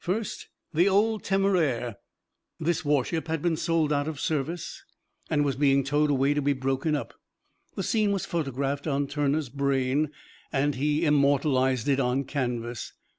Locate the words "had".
3.27-3.39